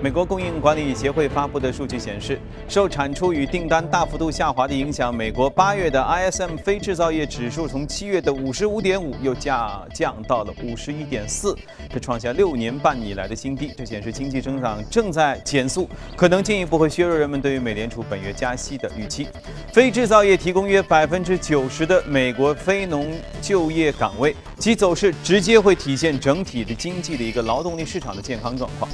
[0.00, 11.56] 美国供应管理协会发布的数据显示，受产出与订单大幅度下滑的影响，美国八月的 ISM 非制造业指数从七月的五十五点五又下降到了五十一点四，
[11.92, 13.72] 这创下六年半以来的新低。
[13.76, 19.26] 这显示经济增长正在减速，可能进一步会削弱人们对于美联储本月加息的预期。
[19.72, 23.10] 非制造业提供约百分之九十的美国非农
[23.42, 28.88] 就业岗位，其走势直接会体现整体的经济的一个劳动力市场的健康状况。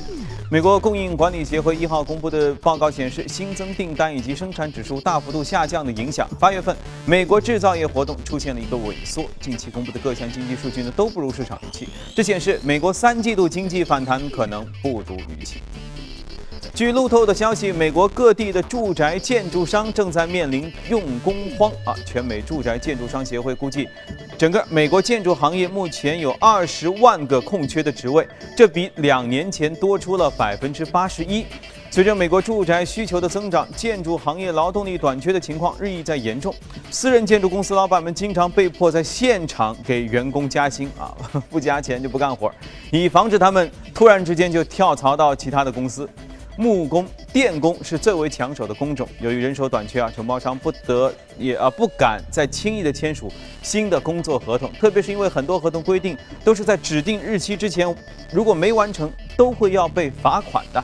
[0.51, 9.25] 美国供应管理协会一号公布的报告显示，新增订单以及生产指数大幅度下降的影响，八月份美国制造业活动出现了一个萎缩。
[9.41, 15.61] 近期公布的各项经济数据呢都不如市场预期，这显示美国三季度经济反弹可能不如预期。
[16.75, 21.95] 据路透的消息，美国各地的住宅建筑商正在面临用工荒啊！
[22.05, 23.89] 全美住宅建筑商协会估计，
[24.37, 31.47] 整个美国建筑行业目前有二十万个空缺的职位，这比两年前多出了百分之八十一。
[31.93, 36.53] 随着美国住宅需求的增长，建筑行业劳动力短缺的情况日益在严重。
[36.91, 41.15] 私人建筑公司老板们经常被迫在现场给员工加薪啊，
[41.49, 42.51] 不加钱就不干活，
[42.91, 46.09] 以防止他们突然之间就跳槽到其他的公司。
[46.57, 49.09] 木工、电工是最为抢手的工种。
[49.21, 57.93] 由于人手短缺啊，承包商不得也啊不敢再轻易的签署新的工作合同，特别是因为很多合同规定都是在指定日期之前，
[58.33, 60.83] 如果没完成，都会要被罚款的。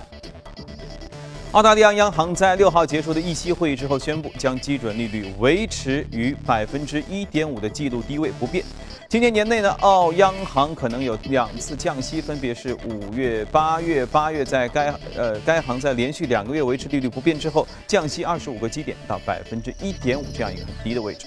[1.53, 8.65] 澳大利亚央行在六号结束的议息会议之后宣布，将基准利率维持于百分之一点五的季度低位不变。
[9.11, 14.07] 今年年内呢，澳央行可能有两次降息，分别是五月、八月。
[14.07, 21.27] 八月在该呃该行在连续两个月维持利率不变之后，降息二十五个基点到百分之一点五这样一个很低的位置。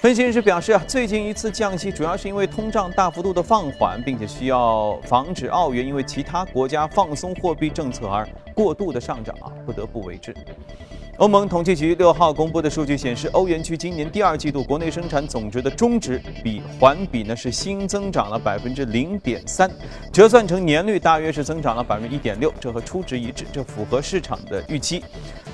[0.00, 10.34] 分析人士表示啊，最近一次降息主要是因为通胀大幅度的放缓，并且需要防止澳元因为其他国家放松货币政策而过度的上涨啊，不得不为之。
[11.22, 19.70] 欧盟统计局六号公布的数据显示，欧元区今年第二季度国内生产总值的中值比环比呢是新增长了百分之零点三，
[20.12, 25.00] 折算成年率大约是增长了百分之一点六，这和初值一致，这符合市场的预期。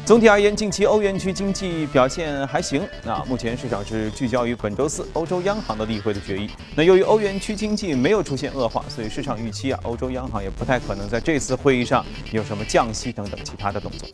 [0.07, 2.81] 总体而言，近期欧元区经济表现还行。
[3.05, 6.49] 那目前市场是聚焦于本周四欧洲央行的例会的决议。
[6.75, 14.09] 那由于欧元区经济没有出现恶化，所以市场预期啊，欧洲央行也不太可能在这次会议上有什么降息等等其他的动作。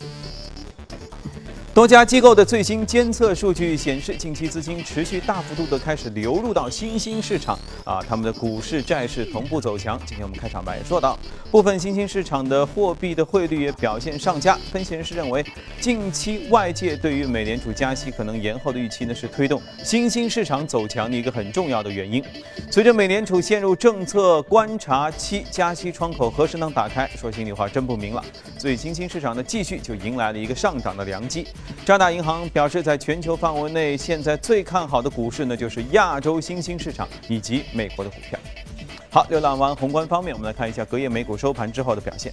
[1.75, 9.99] 多家机构的最新监测数据显示，近期资金持续大幅度的开始流入到新兴市场啊，他们的股市、债市同步走强。
[10.07, 11.19] 今天我们开场白也说到，
[11.51, 14.57] 部分新兴市场的货币的汇率也表现上佳。
[14.71, 15.45] 分析人士认为，
[15.81, 22.23] 近期外界对于美联储加息可能延后的预期呢，是推动新兴市场走强的一个很重要的原因。
[22.71, 27.11] 随着美联储陷入政策观察期，加息窗口何时能打开？
[27.17, 28.25] 说心里话，真不明了。
[28.57, 31.49] 所以新兴市场呢，继续就迎来了一个上涨的良机。
[31.85, 38.39] 渣打银行表示，在全球范围内，现在最看好的股市呢，就是亚洲新兴市场以及美国的股票。
[39.11, 42.33] 好，浏览完宏观方面，我们来看一下隔夜美股收盘之后的表现。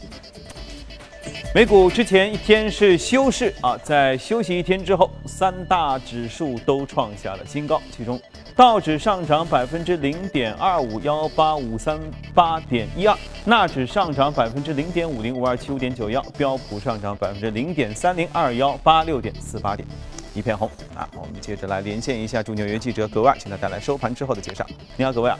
[1.53, 8.19] 美股之前一天是休市啊，在休息一天之后，三大指数都创下了新高，其中。
[8.61, 11.99] 道指上涨百分之零点二五幺八五三
[12.31, 19.87] 八点一二，纳指上涨百分之零点五零五二七五点九幺，标普上涨百分之零点三零二幺八六点四八点，
[20.35, 21.09] 一片红啊！
[21.15, 24.63] 我们接着来连线一下驻纽约记者格外，请他带来收盘之后的介绍。
[24.95, 25.35] 你好，葛万。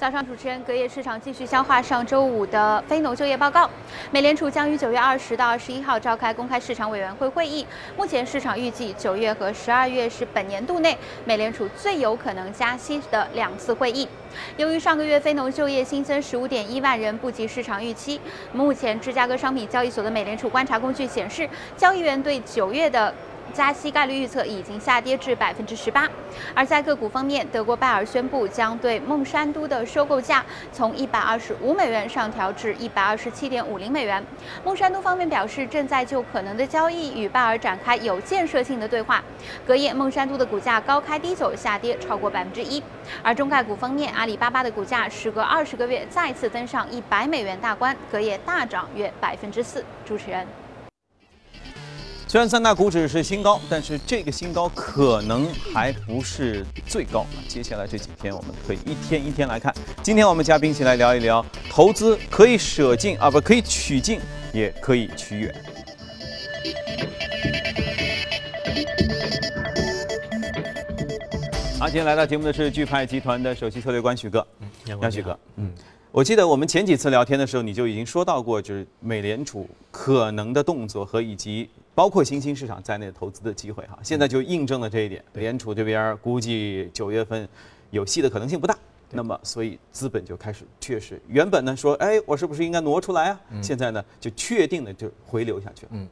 [0.00, 3.68] 早上，主持人，隔夜市场继续消化上周五的非农就业报告。
[4.10, 7.66] 美联储将于九月二十到二十一号召开公开市场委员会会议。
[7.98, 10.96] 目前市场预计九月和十二月是本年度内
[11.26, 14.08] 美联储最有可能加息的两次会议。
[14.56, 18.18] 由于上个月非农就业新增十五点一万人不及市场预期，
[18.54, 21.46] 目前芝加哥商品交易所的美联储观察工具显示，
[21.76, 23.14] 交易员对九月的。
[23.50, 26.08] 加息概率预测已经下跌至百分之十八，
[26.54, 34.24] 而在个股方面，德国拜耳宣布将对孟山都的收购价从一百二十五美元上调至一百二十七点五零美元。
[34.64, 39.22] 孟山都方面表示，正在就可能的交易与拜耳展开有建设性的对话。
[39.66, 42.82] 隔夜，孟山都的股价高开低走，下跌超过百分之一。
[43.22, 49.84] 而中概股方面，阿里巴巴的股价时隔二十个月再次登上一百美元大关，隔夜大涨约百分之四。
[50.04, 50.46] 主持人。
[52.30, 57.26] 虽然三大股指是新高，但是这个新高可能还不是最高。
[57.48, 59.74] 接下来这几天，我们可以一天一天来看。
[60.00, 64.20] 今天我们嘉宾一起来聊一聊，投资可以舍近啊，不可以取近，
[64.52, 65.54] 也可以取远。
[71.80, 74.46] 好，今天来到节目的是钜派集团的首席策略官许哥，
[74.84, 75.72] 杨许哥，嗯。
[76.12, 83.96] 我记得我们前几次聊天的时候，你就已经说到过，就是美联储可能的动作和以及包括新兴市场在内的投资的机会哈。
[84.02, 87.48] 现在就印证了这一点，联储这边估计九月份
[87.90, 88.76] 有戏的可能性不大。
[89.12, 93.40] 那么，所以资本就开始确实原本呢说，哎，我是不是应该挪出来啊？
[93.62, 95.92] 现在呢就确定的就回流下去了。
[95.92, 96.08] 嗯。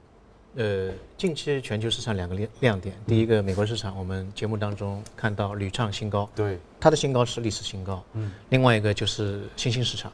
[0.58, 8.04] 呃，近期全球市场两个亮亮点，第一个美国市场，我们节目当中看到屡创新高，对，它的新高是历史新高。
[8.14, 10.12] 嗯，另外一个就是新兴市场，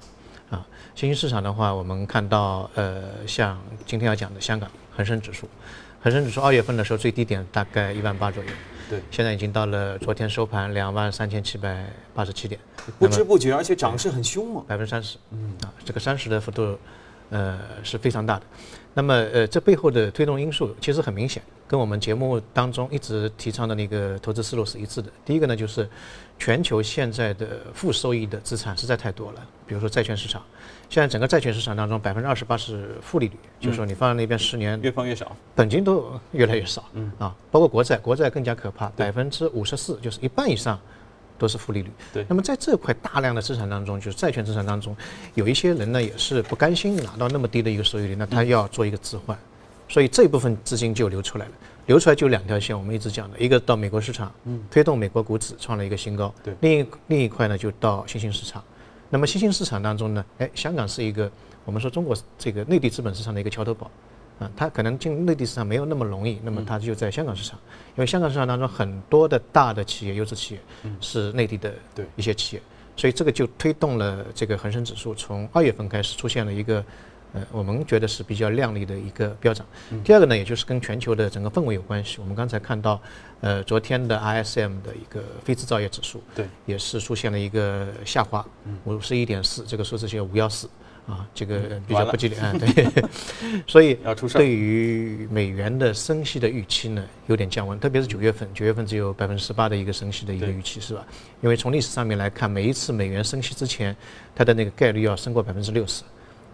[0.50, 5.49] 啊，新兴市场的话，我们看到，呃，像今天要讲的香港恒生指数，
[6.02, 8.50] 恒生指数二月份的时候最低点大概一万八左右，
[8.91, 12.61] 对，现在已经到了昨天收盘两万三千七百八十七点，
[12.99, 16.79] 不知不觉，而且涨势很凶猛，百分之三十，嗯，啊，这个三十的幅度。
[17.31, 18.43] 呃是非常大的，
[18.94, 25.11] 那么呃这背后的推动因素其实很明显，跟我们节目当中一直提倡的那个投资思路是一致的。
[25.25, 25.88] 第一个呢就是
[26.38, 30.41] 全球现在的负收益的资产实在太多了，比如说债券市场，
[30.88, 37.11] 现在整个债券市场当中百分之二十八是负利率，就是说你放在那边十年越放越少，本金都越来越少，嗯。
[37.19, 40.79] 啊，包括国债，国债更加可怕，百分之五十四就是一半以上。
[41.38, 41.90] 都是负利率。
[42.12, 42.25] 对。
[42.28, 44.96] 那么在这块大量的资产当中，就是债券资产当中，
[45.34, 49.38] 有一些人呢也是不甘心拿到那么低的一个收益率，那他要做一个置换，
[49.88, 51.52] 所以这部分资金就流出来了。
[51.86, 56.34] 流出来就两条线，我们一直讲的，一个到美国市场，嗯，推动美国股指创了一个新高。
[56.42, 56.54] 对。
[56.60, 58.64] 另一另一块呢就到新兴市场。
[59.10, 61.31] 那么新兴市场当中呢，哎，香港是一个
[61.64, 63.90] 我们说中国这个内地资本市场的一个桥头堡。
[64.38, 67.58] 啊，它可能进内地市场没有那么容易，那么它就在香港市场，
[67.96, 70.60] 因为香港市场当中很多的大的企业、优质企业
[71.00, 71.72] 是内地的
[72.16, 72.62] 一些企业，
[72.96, 76.84] 所以这个就推动了这个恒生指数从二月份开始出现了一个，
[77.32, 79.64] 呃，我们觉得是比较靓丽的一个飙涨。
[80.02, 82.19] 第二个呢，也就是跟全球的整个氛围有关系。
[82.20, 83.00] 我们刚才看到，
[83.40, 88.44] 呃，昨天的 ISM 的一个非制造业指数，对，也是出现了一个下滑，
[88.84, 90.69] 五十一点四，这个数字写五幺四。
[91.06, 92.86] 啊，这个比较不吉利啊，对，
[93.68, 93.98] 所以
[94.32, 101.04] 对于美元的升息的预期呢，有点降温，特别是九月份，九月份只有百分之十八的一个升息的一个预期，是吧？
[101.42, 103.94] 因为从历史上面来看，每一次美元升息之前，
[104.34, 106.02] 它的那个概率要升过百分之六十，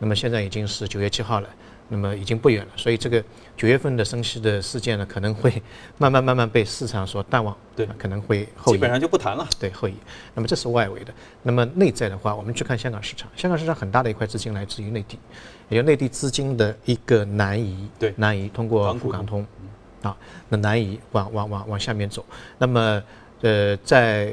[0.00, 1.48] 那么现在已经是九月七号了。
[1.92, 3.20] 那么已经不远了，所以这个
[3.56, 5.60] 九月份的升息的事件呢，可能会
[5.98, 9.94] 慢慢慢慢被市场所淡忘，对，可能会后基本上就不谈了，对后移。
[10.32, 11.12] 那么这是外围的，
[11.42, 15.18] 那么内在的话，我们去看香港市场，香港市场很大的一块资金来自于内地，
[15.68, 19.44] 也就内地资金的一个南移，对，南移通过沪港通，
[20.02, 20.16] 啊，
[20.48, 22.24] 那南移往往往往下面走，
[22.56, 23.02] 那么
[23.40, 24.32] 呃在。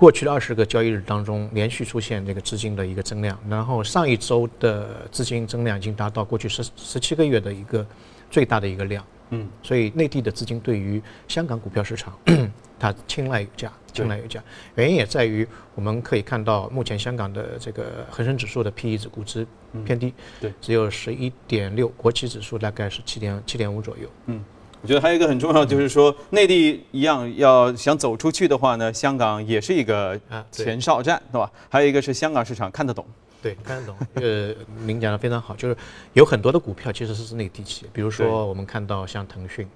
[0.00, 7.86] 过去的二十个交易日当中，连续出现这个资金的一个增量，然后上一周的资金增量已经达到过去十十七个月的一个
[8.30, 9.04] 最大的一个量。
[9.28, 12.18] 嗯，所以内地的资金对于香港股票市场，
[12.80, 14.42] 它青睐有加，青睐有加。
[14.74, 19.46] 原因也在于我们可以看到，目前香港的这个恒生指数的 P/E 值估值
[19.84, 24.08] 偏低，对，只有十一点六，国企指数大概是七点七点五左右。
[24.28, 24.42] 嗯。
[24.82, 30.18] 我觉得还有一个很重要，就是说内地一样要想走出去的话呢，香港也是一个
[30.50, 31.50] 前哨站，对吧？
[31.68, 33.06] 还有一个是香港市场看得懂，
[33.42, 33.96] 对，看得懂。
[34.14, 34.54] 呃，
[34.86, 35.76] 您讲的非常好，就是
[36.14, 39.68] 有很多的股票其实是内地企业，比如说我们看到像腾讯。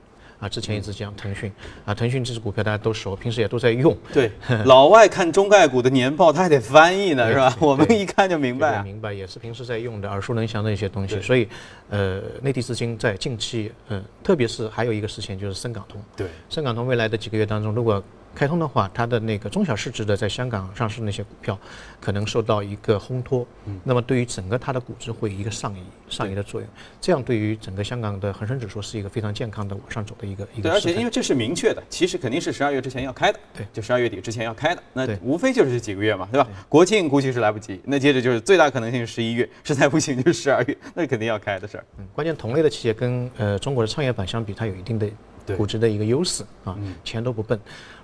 [0.44, 1.50] 啊，之前一直讲腾讯，
[1.87, 3.96] 啊，腾讯这只股票大家都熟，平时也都在用。
[4.12, 4.31] 对，
[4.67, 7.56] 老外看中概股的年报，他还得翻译呢，是吧？
[7.58, 8.82] 我们一看就明白。
[8.82, 11.19] 明白，也是平时在用的，耳熟能详的一些东西。
[11.23, 11.49] 所以，
[11.88, 15.99] 呃，内地资金在近期，嗯，特别是还有一个事情就是深港通。
[16.14, 18.02] 对，深港通未来的几个月当中，如果
[18.35, 21.59] 开通的话，它的那个中小市值的在香港上市那些股票，
[22.00, 23.47] 可能受到一个烘托。
[23.67, 23.79] 嗯。
[23.85, 26.69] 那么对于整个它的估值会一个上移、上移的作用，
[27.00, 30.69] 这样对于整个香港的恒生指数是一个非常健康的往上走的一个一个。
[30.69, 33.38] 对，而且因为这是明确的，其实肯定是十二月之前要开的。
[33.57, 33.67] 对。
[33.73, 36.49] 就十二月底之前要开的，那无非就是这几个月嘛，对吧？
[36.69, 41.85] 国庆估计是来不及，那接着就是最大可能性是十一月，实在不行就是十二月，那肯定要开的事儿。
[41.99, 42.07] 嗯。
[42.12, 45.09] 关键同类的企业跟呃中国的创业板相比，它有一定的
[45.57, 47.59] 估值的一个优势啊，钱都不笨。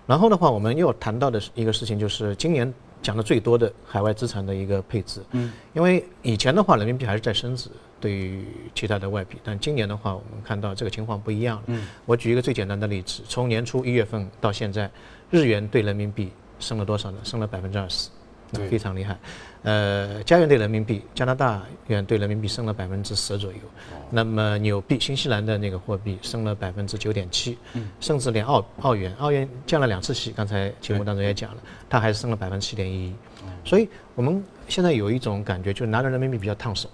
[0.07, 5.23] 然后的话，我们又谈到的一个事情，就是今年讲的最多的海外资产的一个配置。
[5.33, 7.71] 嗯，因为以前的话，人民币还是在升值，
[8.01, 8.45] 对于
[8.75, 11.63] 其他的外币，但今年的话，我们看到这个情况不一样了。
[11.67, 14.91] 嗯，我举一个最简单的例子，从年初一月份到现在，
[15.31, 17.19] 日元对人民币升了多少呢？
[17.23, 18.09] 升了百分之二十。
[18.69, 19.17] 非常厉害，
[19.63, 23.59] 呃，加元对人民币，加拿大元对人民币升了百分之十左右，
[24.09, 27.59] 那么纽币，新西兰的那个货币升了百分之九点七，
[28.01, 33.15] 甚至连澳澳元，澳元降了两次息，刚才节目当中也讲了，它还是升了百分之七点一，
[33.63, 36.89] 所以我们现在有一种感觉，就是拿着人民币比较烫手，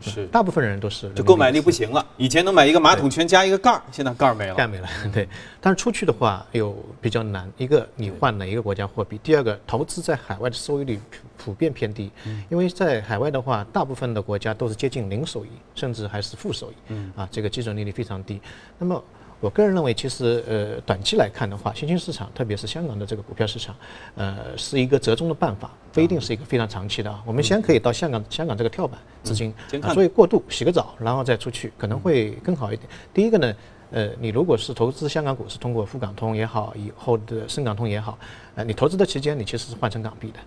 [0.00, 2.04] 是大部分人都是就购买力不行了。
[2.16, 4.88] 以前能买一个马桶圈加一个盖儿，现在盖儿没了，盖没了。
[5.12, 5.28] 对，
[5.60, 7.50] 但是出去的话又比较难。
[7.56, 11.00] 一个你换哪一个国家货币，第二个投资在海外的收益率
[11.36, 12.10] 普遍偏低，
[12.48, 16.74] 因为在海外的话，大部分的国家都是接近零收益，甚至还是负收益。
[16.88, 18.40] 嗯啊，这个基准利率非常低。
[18.78, 19.02] 那么
[19.40, 23.74] 我个人认为，其实呃，短期来看的话，新兴市场，特别是香港的这个股票市场，
[24.14, 27.22] 呃，是一个折中的办法，不一定是一个非常长期的啊。
[27.26, 29.52] 我们先可以到香港，香港这个跳板资金，
[29.92, 32.88] 所以过渡洗个澡，然后再出去，可能会更好一点。
[33.12, 33.54] 第一个呢，
[33.90, 38.18] 呃，你如果是投资香港股市，通过沪港通也好，以后的深港通也好，
[38.54, 40.38] 呃，你投资的期间，你其实是换成港币的。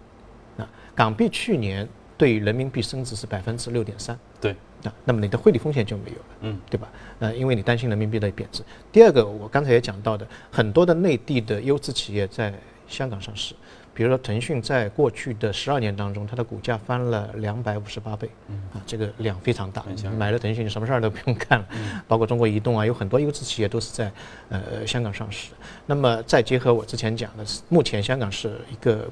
[0.56, 1.88] 那港币去年
[2.20, 4.16] 对于人民币升值是百分之六点三。
[4.40, 4.56] 对。
[4.82, 6.88] 那那么你的汇率风险就没有了，嗯，对吧？
[7.20, 8.64] 呃，因为你担心人民币的贬值。
[8.94, 12.54] 第二个，我刚才也讲到的，很多的内地的优质企业在
[12.88, 13.54] 香港上市，
[13.94, 18.30] 比如说腾讯，在过去的十二年当中，它的股价翻了两百五十八倍，
[18.72, 19.84] 啊，这个量非常大。
[20.18, 21.68] 买了腾讯，你什么事儿都不用干了。
[22.08, 24.10] 包括中国移动啊，有很多优质企业都是在
[24.48, 25.52] 呃香港上市。
[25.86, 29.10] 那么再结合我之前讲的，目前香港是一个。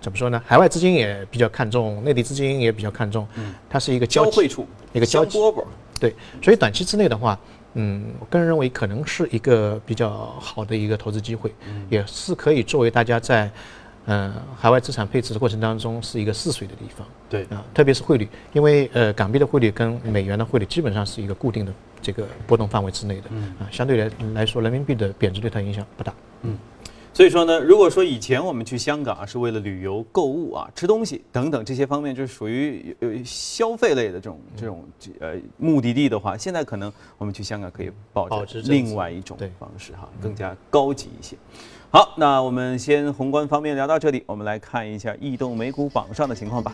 [0.00, 0.40] 怎么说呢？
[0.46, 5.64] 海外资金也比较看重，内地资金也比较看重，嗯，它是一个交汇处，一个交饽饽。
[5.98, 7.38] 对，所以短期之内的话，
[7.74, 13.50] 嗯，我个人认为可能是一个比较好的一个投资机会，嗯也是可以作为大家在，
[14.06, 17.04] 嗯，海外资产配置的过程当中是一个试水的地方。
[17.28, 26.56] 对啊，特别是汇率，因为呃，港币的汇率跟美元的汇率基本上是一个固定的这个波动范围之内的，嗯啊，相对来来说，人民币的贬值对它影响不大，嗯。
[27.18, 34.84] 所以说呢，如果说以前我们去香港啊是为了旅游、购物啊、吃东西等等这些方面，就是属于呃消费类的这种这种
[35.18, 41.36] 呃目的地的话，现在可能我们去香港可以抱着另外一种方式哈，更加高级一些。
[41.90, 46.72] 好，那我们先宏观方面聊到这里，我们来看一下异动美股榜上的情况吧。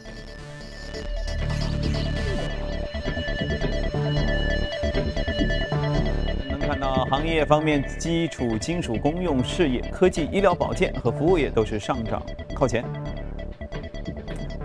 [7.06, 12.22] 行业方面，基础金属公用事业、科技、医疗保健和服务业都是上涨
[12.54, 12.84] 靠前。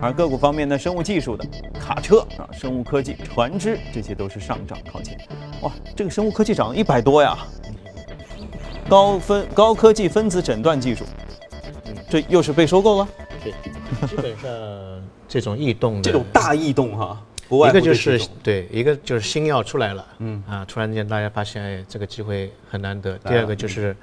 [0.00, 1.44] 而个股方面呢，生物技术的
[1.78, 5.18] 卡车啊，生物科技、船只这些都是上涨靠前。
[5.60, 7.36] 哇，这个生物科技涨了一百多呀！
[8.88, 11.04] 高分高科技分子诊断技术，
[12.08, 13.08] 这又是被收购了？
[13.44, 13.52] 对，
[14.08, 14.50] 基本上
[15.28, 17.22] 这种异动，这种大异动哈。
[17.50, 23.18] 一个就是对，一个就是新药出来了，嗯啊，突然间大家发现哎，这个机会很难得。
[23.18, 23.96] 第二个就是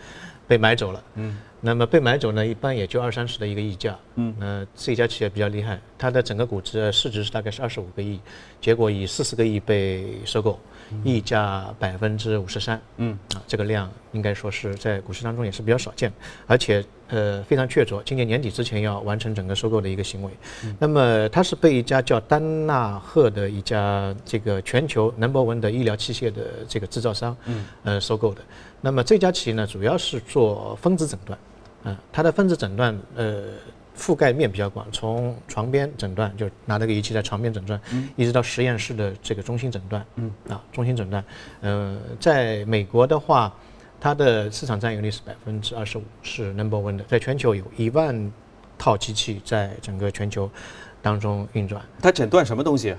[0.47, 8.19] 被买走了，嗯，那么被买走呢，一般也就二三十的一个溢价，嗯，那这家企业比较厉害，它的整个股值市值是大概是二十五个亿，
[8.59, 10.59] 结果以四十个亿被收购。
[11.03, 16.09] 溢价百分之五十三，嗯啊，这个量应该说是在股市当中也是比较少见，
[16.45, 20.31] 而且呃非常确凿，今年年底之前要完成整个收购的一个行为。
[20.79, 28.41] 那么它是被一家叫丹纳赫的一家这个全球 number one 的医疗器械的这个制造商，嗯呃收购的。
[28.81, 31.39] 那么这家企业呢，主要是做分子诊断，
[31.83, 33.43] 嗯，它的分子诊断呃。
[33.99, 37.81] 覆盖面比较广，从床边诊断，就拿那个仪器在床边诊断，
[38.15, 41.25] 一直到实验室的这个中心诊断，嗯啊，中心诊断，
[41.61, 43.51] 呃，在美国的话，
[43.99, 48.31] 它的市场占有率是百分之二十五，是 number one 的，在全球有一万
[48.77, 50.49] 套机器在整个全球
[51.01, 51.81] 当中运转。
[52.01, 52.95] 它诊断什么东西？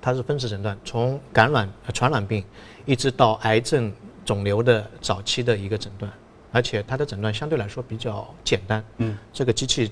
[0.00, 2.44] 它是分子诊断，从感染、传染病
[2.86, 3.92] 一直到癌症、
[4.24, 6.10] 肿瘤的早期的一个诊断，
[6.52, 8.84] 而且它的诊断相对来说比较简单。
[8.98, 9.90] 嗯，这个机器。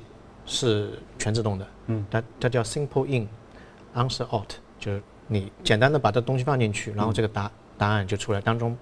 [0.51, 8.75] 是全自动的，嗯，它它叫 Simple In，Answer Out，就是你简单的把这东西放进去，然后这个答答案就出来，当中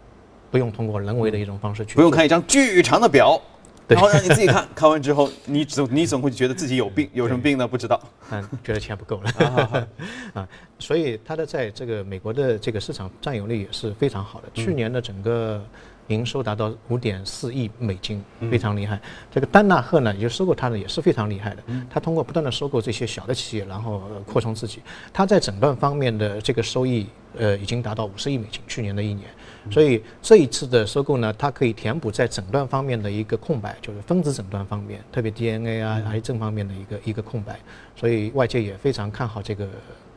[0.56, 3.38] 不用通过人为的一种方式去，不用看一张巨长的表，
[3.86, 7.68] 然后让你自己看 看完之后，你总你总会觉得自己有病，有什么病呢？
[7.68, 9.86] 不知道，嗯，觉得钱不够了，
[10.32, 10.48] 啊，
[10.78, 15.62] 所以它的在这个美国的这个市场占有率也是非常好的，去年的整个。
[16.08, 19.00] 营收达到五点四亿美金，非常厉害。
[19.28, 21.62] 这个丹纳赫呢，也就收购它的也是非常厉害的。
[21.90, 24.80] 他通过不断的收购这些小的企业，然后扩充自己。
[25.12, 29.28] 他在诊断方面的这个收益，呃，已经达到五十亿美金，去年的一年。
[29.70, 37.58] 所以这一次的收购呢，它可以填补在诊断方面的一个空白，就是分子诊断方面，特别 DNA 啊、癌症方面的一个一个空白。
[37.94, 39.68] 所以外界也非常看好这个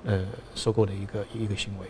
[0.05, 0.25] 呃
[0.55, 1.87] 收购的一个一个行为。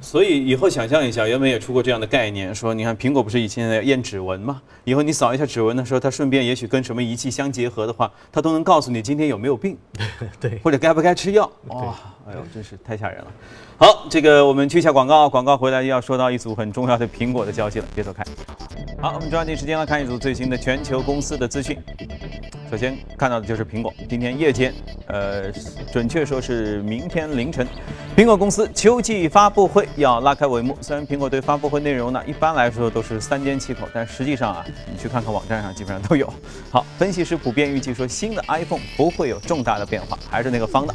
[0.00, 4.62] 所以以后想象一下，原本也出过这样的概念，说你看苹果不是以前在验指纹吗？
[4.84, 9.76] 以后你扫一下指纹的时候，它顺便也许跟什么仪器相结合的话，它都能告诉你今天有没有病，
[10.38, 11.50] 对，或者该不该吃药。
[11.68, 13.26] 哇，哎呦，真是太吓人了。
[13.78, 18.22] 好，这个我们去一下广告，广告回来要说到一组很重要的苹果的消息了，别走开。
[19.00, 21.76] 好，我们抓紧时间来看一组最新的全球公司的资讯。
[22.70, 24.74] 首先看到的就是苹果，今天夜间，
[25.06, 25.52] 呃，
[25.92, 27.66] 准确说是明天凌晨。
[28.16, 30.76] 苹果公司秋季发布会要拉开帷幕。
[30.80, 36.32] 虽然苹果对发布会内容呢，一般来说都是三缄其口，但实际上啊，你去看看网站上，基本上都有。
[36.70, 40.94] 好，分析师普遍预计说，新的 iPhone 不会有重大的变化，还是那个方的，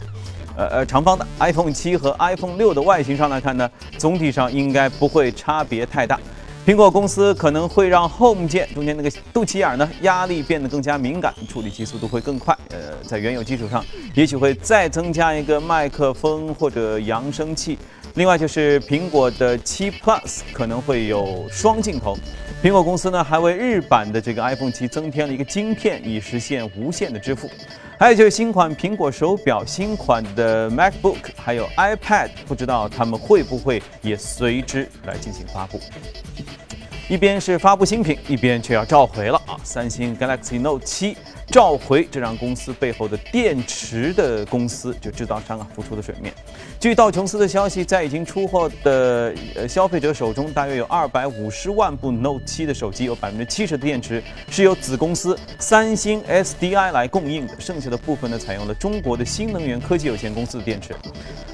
[0.58, 6.20] 呃呃长方的 iPhone 七和 iPhone 六的外形上来看呢，总体上应该不会差别太大。
[6.63, 12.56] 苹果公司可能会让 Home 键中间那个肚脐眼呢压力变得更加敏感，处理器速度会更快。
[12.70, 17.80] 呃，在原有基础上，也许会再增加一个麦克风或者扬声器。
[18.13, 22.15] 另外就是苹果的七 Plus 可能会有双镜头。
[22.62, 27.50] 苹果公司呢还为日版的这个 iPhone 七增添了一个晶片，以实现无线的支付。
[28.01, 35.79] 还有就是新款苹果手表、新款的 MacBook 还有 iPad，不知道他们会不会也随之来进行发布。
[37.08, 39.53] 一边是发布新品，一边却要召回了啊！
[39.63, 41.15] 三星 Galaxy Note 7
[41.51, 46.34] 召回，这让公司背后的电池的公司就制造商啊浮出了水面。
[46.79, 60.96] 据道琼斯的消息，在已经出货的呃消费者手中，大约有二百五十万部 Note 7的手机，有百分之七十的电池是由子公司三星 SDI 来供应的，剩下的部分呢采用了中国的新能源科技有限公司的电池。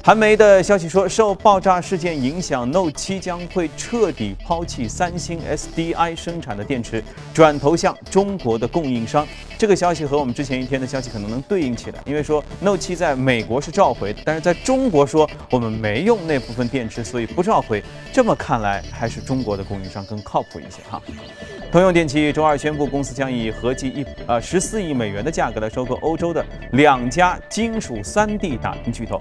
[0.04, 7.02] 韩媒的消息说，受爆炸事件影响，Note 7将会彻底抛弃三星 SDI 生产的电池，
[7.34, 9.26] 转投向中国的供应商。
[9.58, 17.82] 这个消息和我们之前一天的消息可能能对应起来，因为说 Note 7在美国是召回，但是在中国说我们没用那部分电池，所以不召回。
[18.12, 21.02] 这么看来，还是中国的供应商更靠谱一些哈。
[21.72, 29.20] 通用电气周二宣布，公司将以合计一呃十四亿美元的价格来收购欧洲的两家金属 3D 打印巨头。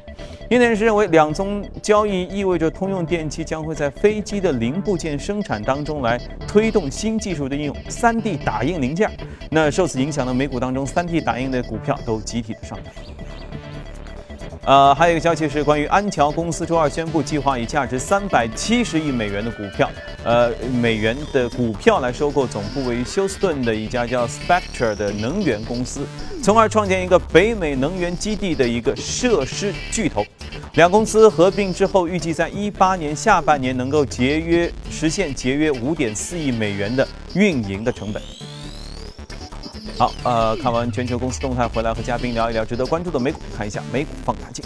[0.49, 6.17] 业内人士认为，两宗交易意味着通用电气将会在飞机的零部件生产当中来
[6.47, 9.11] 推动新技术的应用 ——3D 打印零件。
[9.49, 12.93] 那受此影响呢，美股当中 3D 打印的股票都集体的上涨。
[14.65, 19.89] 呃，还有一个消息是关于安桥公司周二宣布，计划以价值三百七十亿美元的股票，
[20.25, 26.05] 呃，美元的股票来收购总部位于休斯顿的一家叫 Spectra 的能源公司，
[26.43, 30.25] 从而创建一个北美能源基地的一个设施巨头。
[30.73, 38.21] 两公司合并之后，预计在一八年下半年能够节约实现节约五点四亿美元的运营的成本。
[39.97, 44.63] 好，呃，看完全球公司动态回来，和嘉宾聊一聊值得关注的美股，看一下美股放大镜。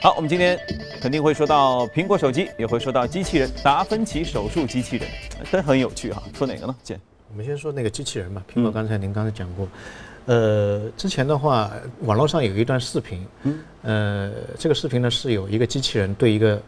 [0.00, 0.58] 好，我们今天
[1.02, 5.06] 肯定会说到苹果手机，也会说到机器人达芬奇手术机器人，
[5.52, 6.22] 都很有趣哈。
[6.32, 6.74] 说哪个呢？
[6.82, 6.98] 先，
[7.30, 8.42] 我们先说那个机器人吧。
[8.50, 9.68] 苹果刚才您刚才讲过，
[10.26, 11.70] 呃，之前的话，
[12.02, 16.60] 网络上有一段视频，嗯，呃，这个视频呢是有一个机器人对一个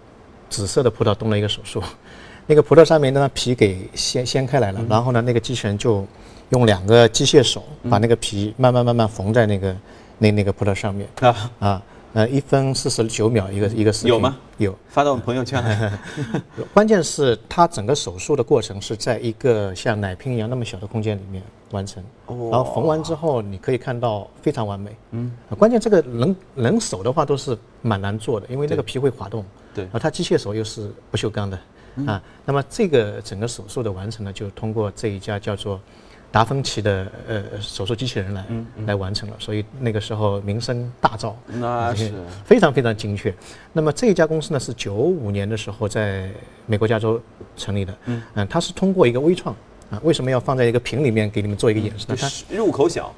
[0.49, 1.83] 紫色的葡萄动了一个手术，
[2.47, 6.07] 那个葡萄上面呢皮给掀掀开来了，然后呢那个机器人就
[6.51, 9.77] 用两个机械手把那个皮慢慢慢慢缝在那个
[10.19, 11.09] 那那个葡萄上面。
[11.21, 11.51] 啊。
[11.59, 11.83] 啊。
[12.15, 14.37] 呃，一分四十九秒一个一个视频有吗？
[14.59, 16.01] 有，发到我们朋友圈了。
[16.75, 24.95] 关键是它整个手术的过程是在一个像奶瓶一样那么小的空间里面完成，然后缝完之后你可以看到非常完美。
[25.13, 29.43] 嗯，关键这个人人手的话都是蛮难做的，因为那个皮会滑动。
[29.75, 31.59] 对，而，它机械手又是不锈钢的，
[32.07, 35.81] 啊，那么这个整个手术的完成呢，就通过这一家叫做。
[36.33, 38.47] 达芬奇的呃手术机器人来
[38.87, 42.11] 来完成了，所以那个时候名声大噪，那是
[42.43, 43.33] 非常非常精确。
[43.75, 46.31] 那么这一家公司呢是九五年的时候在
[46.65, 47.21] 美国加州
[47.55, 49.55] 成立的，嗯，它是通过一个微创
[49.91, 52.17] 啊，为什么要放在一个瓶里面给你们做一个演示呢？
[52.19, 53.15] 它入口小，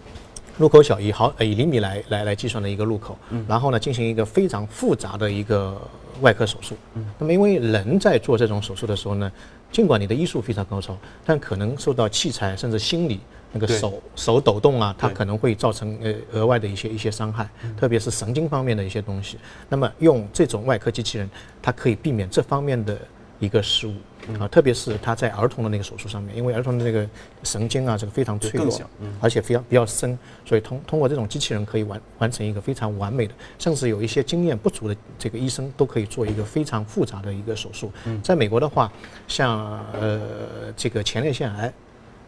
[0.58, 3.16] 入口小以毫以厘米来来来计算的一个入口，
[3.48, 5.80] 然后呢进行一个非常复杂的一个
[6.20, 6.76] 外科手术。
[7.18, 9.30] 那么因为人在做这种手术的时候呢。
[9.72, 13.18] 尽管你的医术非常高超，但可能受到器材甚至心理
[13.50, 19.36] 那个手手抖动啊，它可能会造成呃额外的一些一些伤害，特别是神经方面的一些东西。
[19.68, 21.28] 那么用这种外科机器人，
[21.60, 22.96] 它可以避免这方面的
[23.44, 23.94] 一个失误。
[24.40, 27.06] 啊，特别是他在儿童的那个手术上面，因为儿童的那个
[27.42, 28.80] 神经啊，这个非常脆弱，
[29.20, 37.92] 而且非常比较深，所以通通过这种机器人可以完完成一个非常完美的，甚至有一些经验不足的这个医生都可以做一个非常复杂的一个手术。
[38.22, 38.90] 在美国的话，
[39.28, 41.70] 像呃这个前列腺癌，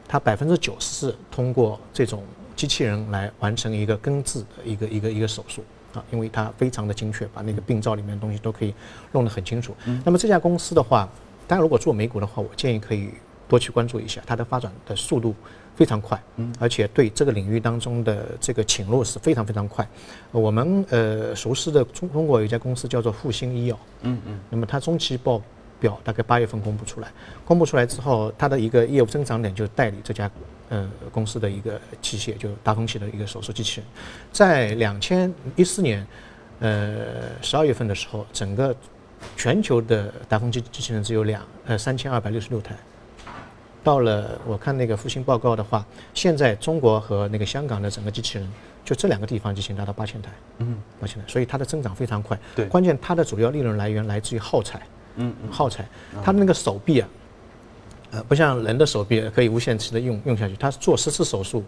[0.07, 2.23] 它百分之九十是通过这种
[2.55, 5.65] 机器人来完成一个根治的一个一个一个手术
[5.97, 8.73] 啊，因为它非常的精确，把那个病灶里面的东西都可以
[9.13, 9.75] 弄得很清楚。
[10.05, 11.09] 那么这家公司的话。
[11.49, 13.09] 大家，如果做美股的话，我建议可以
[13.47, 15.33] 多去关注一下它的发展的速度
[15.77, 19.89] 非常快，嗯，而且对这个领域当中的这个侵入是非常非常快。
[20.33, 25.41] 我们呃熟悉的中中国有一家公司叫做复星医药，嗯嗯，那么它中期报
[25.79, 27.09] 表大概八月份公布出来，
[27.45, 30.31] 公布出来之后，它的一个业务增长点就是代理这家
[30.69, 33.87] 呃公司的一个器械，就达芬奇的一个手术机器人，
[34.33, 36.07] 在两千一四年
[36.61, 37.07] 呃
[37.43, 38.75] 十二月份的时候，整个
[39.37, 42.75] 全球的达芬奇机器人只有两呃三千二百六十六台。
[43.85, 48.53] 到了我看那个复兴报告的话，现在中国和那个香港的整个机器人，
[48.85, 52.37] 就这两个地方机器人达到八千台，嗯，八千台，所以它的增长非常快。
[52.57, 54.83] 对，关键它的主要利润来源来自于耗材，
[55.17, 55.87] 嗯，耗材，
[56.23, 57.09] 它的那个手臂啊，
[58.13, 61.65] 呃，不像人的手臂可以无限期的用用下去，它做十次手术，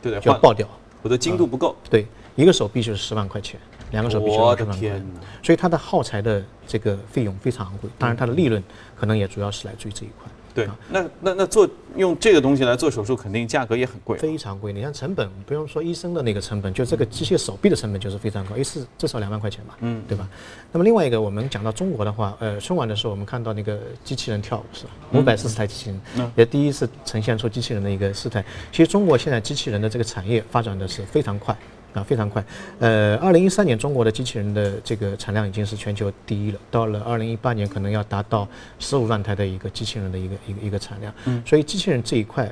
[0.00, 0.66] 对的，就要爆掉，
[1.02, 1.76] 我的精度不够。
[1.90, 3.60] 对，一个手臂就是十万块钱，
[3.90, 5.04] 两个手臂就是十万块钱，
[5.42, 8.62] 所以它的耗材的这个费用非常昂贵，当然它的利润
[8.98, 10.30] 可能也主要是来自于这一块。
[10.54, 14.72] 对，那那那做用这个东西来做手术，肯定价格也很贵，非常贵。
[14.72, 20.28] 你像成本，不用说医生的那个成本，就这个机械手臂的成本就是非常高，一次至少两万块钱吧，嗯，对吧？
[20.70, 24.90] 那么另外一个，我们讲到中国的话，呃，春晚的时候我们看到那个机器人跳舞是吧？
[25.12, 28.44] 五百四十台机器人，也第一次呈现出机器人的一个姿态。
[28.70, 31.56] 其实中国现在机器人的这个产业发展的是非常快。
[31.94, 32.42] 啊，非常快。
[32.78, 36.58] 呃，二零一三年中国的机器人的这个产量已经是全球第一了。
[36.70, 41.12] 到了二零一八年，可能要达到十五万台的一个机器人的一个一个一个产量。
[41.26, 41.42] 嗯。
[41.46, 42.50] 所以机器人这一块，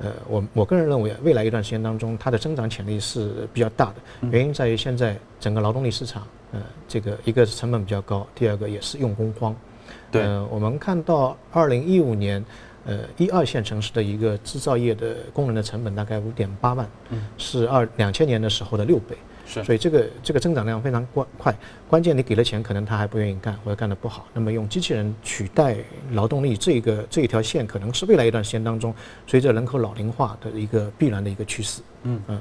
[0.00, 3.94] 呃，我我个人认为，未来一段时间当中，它的增长潜力是比较大的。
[4.30, 9.54] 原因在于现在整个劳动力市场，呃，这个一个是成本比较高，第二个也是用工荒。
[10.10, 10.22] 对。
[10.50, 12.44] 我们看到二零一五年。
[12.86, 19.16] 呃，一二线城市的一个制造业的工人的成本大概五点八万，嗯是二两千年的时候的六倍，
[19.46, 21.54] 是，所以这个这个增长量非常快快。
[21.88, 24.26] 关键你给了钱，可能他还不愿意干，或者干得不好。
[24.34, 25.76] 那么用机器人取代
[26.12, 28.94] 劳动力，这个这一条线，可能是未来一段时间当中，
[29.26, 31.80] 随着人口老龄化的一个必然的一个趋势。
[32.02, 32.40] 嗯嗯，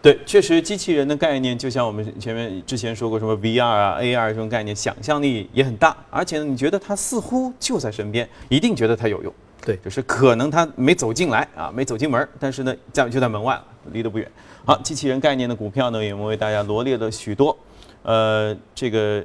[0.00, 9.32] 对，确实机器人的概念，就像我们前面之前说过，什么 VR 啊、AR 这种概念，想象力也很大，而且呢，你觉得它似乎就在身边，一定觉得它有用。
[9.64, 14.30] 对，就是可能他没走进来啊，没走进门，但是呢，在就在门外了，离得不远。
[14.64, 17.56] 好，机器人概念的股票呢，我们为大家罗列了许多，
[18.02, 19.24] 呃，这个。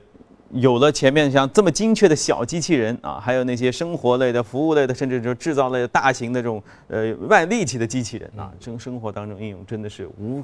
[0.54, 10.42] 有了前面像这么精确的小机器人啊，还有那些生活类的、服务类的，甚至就制造类的大型的这种呃外力气的机器人啊，生生活当中应用真的是无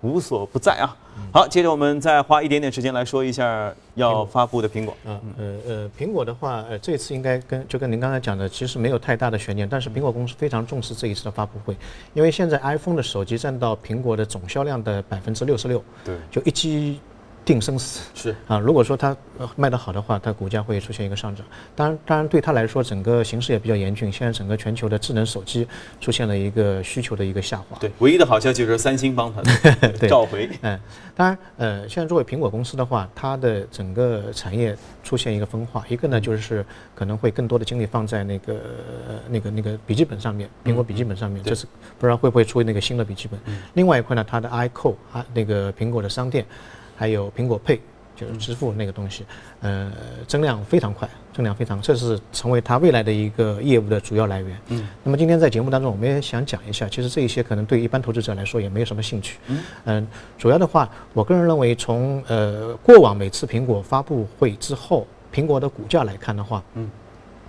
[0.00, 0.96] 无所不在啊。
[1.32, 4.94] 好，接着我们再花一点点时间来说一下要发布的苹果。
[5.06, 9.68] 嗯呃呃，苹果的话，呃这次应该跟就跟您刚才讲的，其实没有太大的悬念。
[9.68, 11.76] 但是苹果公司非常重视这一次的发布会，
[12.12, 16.98] 因为现在 iPhone 的手机占到苹果的总销量的百分之六十六，对，就一机。
[17.44, 19.14] 定生死是啊，如果说它
[19.54, 21.44] 卖得好的话，它股价会出现一个上涨。
[21.76, 24.10] 当然，当然对它来说，整个形势也比较严峻。
[24.10, 25.66] 现在整个全球的智能手机
[26.00, 27.76] 出现了一个需求的一个下滑。
[27.78, 29.42] 对，唯一的好消息就是三星帮它
[30.08, 30.48] 召回。
[30.62, 30.80] 嗯，
[31.14, 38.60] 当然，呃，现在作为苹果公司的话，它的整个产业出现一个分化，一个呢就是可能会更多的精力放在那个
[39.28, 41.66] 那个那个笔记本上面，苹果笔记本上面，就是
[41.98, 43.38] 不知道会不会出那个新的笔记本。
[43.74, 46.46] 另外一块呢，它的 iCo 啊，那个苹果的商店。
[46.96, 47.80] 还有苹果 Pay，
[48.14, 49.24] 就是支付那个东西，
[49.60, 49.92] 呃，
[50.26, 54.56] 增量非常快，增量非常，这是成为它未来的一个业务的主要来源。
[54.68, 59.38] 嗯，那么今天在节目当中，我们也想讲一下，其实这一些可能对一般投资者来说也没有什么兴趣。
[59.48, 60.06] 嗯，嗯，
[60.38, 66.88] 主要的话，我个人认为，从呃过往每次苹果发布会之后，苹果的股价来看的话，嗯，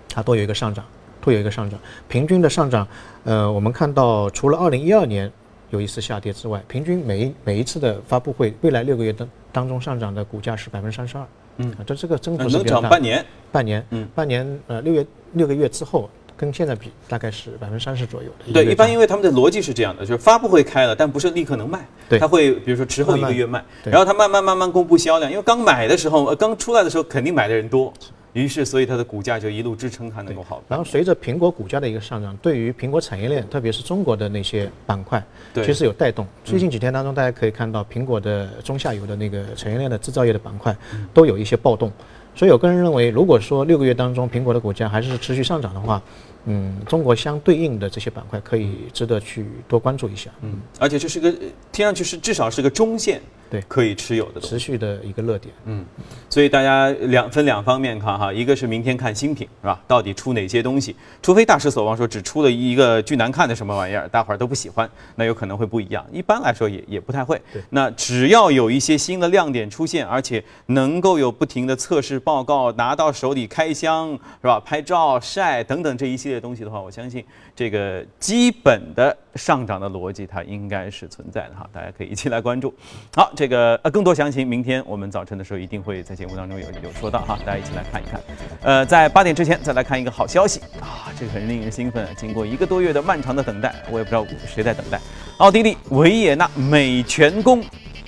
[0.09, 0.83] 它都有一个上涨，
[1.21, 2.87] 都有一个上涨，平均的上涨，
[3.23, 5.31] 呃，我们看到除了二零一二年。
[5.69, 11.25] 有一次下跌之外，平均每一每一次的发布会，未来六个月当当中上涨的股价是百分之三十二。
[11.57, 12.89] 嗯，啊，这这个增幅是比较大。
[12.89, 18.51] 半年，半年，嗯，半年，呃，六月六个月之后，跟现在比，大概是百分之三十左右的。
[18.51, 27.93] 对，一般因为他们的逻辑是这样的，就是发布会开了，但不是立刻能卖，对，他会比如说迟后一个月卖，然后他慢慢慢慢公布销量，因为刚买的时候，呃，刚出来的时候肯定买的人多。
[28.35, 30.61] 于是，所以它的股价就一路支撑它能够好。
[30.67, 36.27] 然后随着苹果股价的一个上涨，对于苹果产业链，特别是中国的那些板块，其实有带动。
[36.43, 40.75] 最近几天当中，大家可以看到苹果的中下游的那个产业链的制造业的板块
[41.13, 41.89] 都有一些暴动。
[42.35, 46.01] 所以我个人认为，如果说六个月当中苹果的股价还是持续上涨的话，
[46.43, 50.29] 嗯，中国相对应的这些板块可以值得去多关注一下。
[50.41, 51.33] 嗯，而且这是个
[51.71, 53.21] 听上去是至少是个中线。
[53.49, 55.53] 对，可以持有的持续的一个热点。
[55.65, 55.85] 嗯，
[56.29, 59.79] 所以大家两分两方面看哈，一个是明天看新品是吧？
[59.87, 60.95] 到底出哪些东西？
[61.21, 66.05] 除非大失所望，说只出了一个巨难看的什么玩意儿，大伙儿都不喜欢，那有可能会不一样。
[66.11, 67.39] 一般来说也也不太会。
[67.69, 74.59] 那只要有一些新的亮点出现，而且能够有不停的测试报告，拿到手里开箱是吧？
[74.59, 77.23] 拍照晒等等这一系列东西的话，我相信
[77.55, 82.73] 这个基本的上涨的逻辑它应该是存在的哈，大家可以一起来关注。
[83.15, 88.19] 好，这个呃更多详情，明天我们早晨的时候一定会在节目当中有有说到哈，大家一起来看一看。
[88.61, 92.07] 呃，在八点之前再来看一个好消息啊，这个很令人兴奋。
[92.15, 94.99] 经过一个多月的漫长的等待，我也不知道谁在等待。
[95.37, 97.61] 奥地利维也纳美泉宫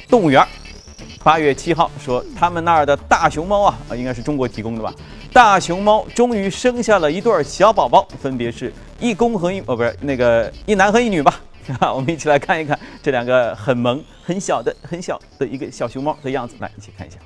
[0.09, 0.41] 动物园。
[1.23, 4.93] 八月七号说，他们那儿的大熊猫啊，啊，应该是中国提供的吧？
[5.33, 11.41] 大熊猫终于生下了一对小宝宝，分别是一公和一哦，不是那个一男和一女吧？
[11.93, 17.17] 我们一起来看一看这两个很萌、很小的、很小的一个小熊猫的样子，来一起看一下。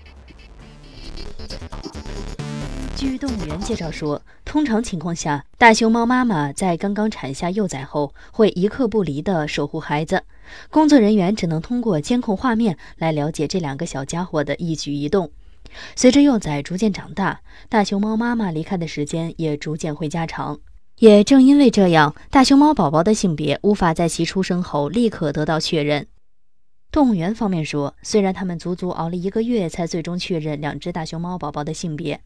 [2.96, 10.24] 据动物园介绍说，通常情况下，大熊猫妈妈在刚刚产下幼崽后，会一刻不离地守护孩子。
[10.70, 15.32] 工作人员只能通过监控画面来了解这两个小家伙的一举一动。
[15.96, 20.60] 随着幼崽逐渐长大，大熊猫妈妈离开的时间也逐渐会加长。
[21.02, 26.06] 也正因为这样，大熊猫宝宝的性别无法在其出生后立刻得到确认。
[26.92, 32.22] 动物园方面说，虽然他们足足熬了一个月才最终确认两只大熊猫宝宝的性别。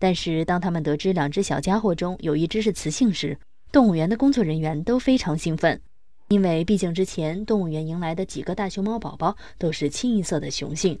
[0.00, 3.38] 但是，当他们得知两只小家伙中有一只是雌性时，
[3.70, 5.80] 动物园的工作人员都非常兴奋，
[6.26, 10.98] 因为毕竟之前动物园迎来的几个大熊猫宝宝都是清一色的雄性。